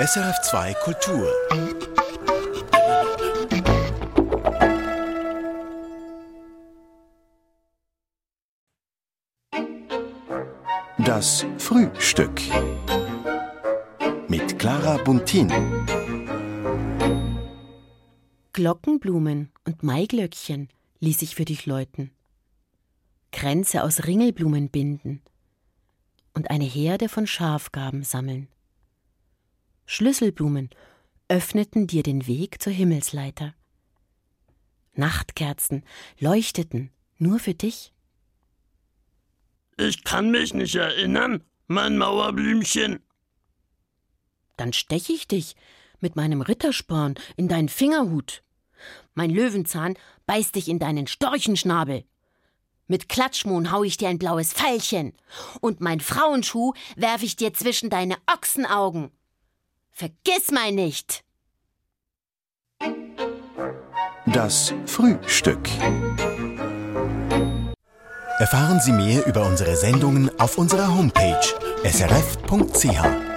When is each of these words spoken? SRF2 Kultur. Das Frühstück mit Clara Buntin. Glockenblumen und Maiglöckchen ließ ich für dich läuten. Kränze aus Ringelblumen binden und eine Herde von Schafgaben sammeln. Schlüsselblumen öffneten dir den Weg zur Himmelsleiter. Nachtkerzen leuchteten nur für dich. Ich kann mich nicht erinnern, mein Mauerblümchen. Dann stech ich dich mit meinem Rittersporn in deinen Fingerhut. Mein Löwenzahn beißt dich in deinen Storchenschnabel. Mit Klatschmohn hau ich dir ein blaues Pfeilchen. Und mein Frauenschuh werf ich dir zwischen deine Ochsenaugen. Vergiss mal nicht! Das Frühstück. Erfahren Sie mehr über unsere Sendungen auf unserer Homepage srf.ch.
SRF2 0.00 0.74
Kultur. 0.82 1.30
Das 10.98 11.44
Frühstück 11.58 12.40
mit 14.28 14.58
Clara 14.58 14.96
Buntin. 14.96 15.52
Glockenblumen 18.54 19.50
und 19.66 19.82
Maiglöckchen 19.82 20.68
ließ 21.00 21.20
ich 21.20 21.34
für 21.34 21.44
dich 21.44 21.66
läuten. 21.66 22.12
Kränze 23.30 23.84
aus 23.84 24.06
Ringelblumen 24.06 24.70
binden 24.70 25.20
und 26.32 26.50
eine 26.50 26.64
Herde 26.64 27.10
von 27.10 27.26
Schafgaben 27.26 28.04
sammeln. 28.04 28.48
Schlüsselblumen 29.92 30.70
öffneten 31.28 31.86
dir 31.86 32.02
den 32.02 32.26
Weg 32.26 32.62
zur 32.62 32.72
Himmelsleiter. 32.72 33.52
Nachtkerzen 34.94 35.84
leuchteten 36.18 36.90
nur 37.18 37.38
für 37.38 37.52
dich. 37.52 37.92
Ich 39.76 40.02
kann 40.02 40.30
mich 40.30 40.54
nicht 40.54 40.76
erinnern, 40.76 41.44
mein 41.66 41.98
Mauerblümchen. 41.98 43.00
Dann 44.56 44.72
stech 44.72 45.10
ich 45.10 45.28
dich 45.28 45.56
mit 46.00 46.16
meinem 46.16 46.40
Rittersporn 46.40 47.16
in 47.36 47.48
deinen 47.48 47.68
Fingerhut. 47.68 48.42
Mein 49.12 49.28
Löwenzahn 49.28 49.98
beißt 50.24 50.54
dich 50.54 50.68
in 50.68 50.78
deinen 50.78 51.06
Storchenschnabel. 51.06 52.04
Mit 52.86 53.10
Klatschmohn 53.10 53.70
hau 53.70 53.84
ich 53.84 53.98
dir 53.98 54.08
ein 54.08 54.18
blaues 54.18 54.54
Pfeilchen. 54.54 55.12
Und 55.60 55.82
mein 55.82 56.00
Frauenschuh 56.00 56.72
werf 56.96 57.22
ich 57.22 57.36
dir 57.36 57.52
zwischen 57.52 57.90
deine 57.90 58.16
Ochsenaugen. 58.26 59.10
Vergiss 59.92 60.50
mal 60.50 60.72
nicht! 60.72 61.22
Das 64.26 64.72
Frühstück. 64.86 65.68
Erfahren 68.38 68.80
Sie 68.80 68.92
mehr 68.92 69.26
über 69.26 69.46
unsere 69.46 69.76
Sendungen 69.76 70.30
auf 70.40 70.56
unserer 70.58 70.88
Homepage 70.96 71.38
srf.ch. 71.84 73.31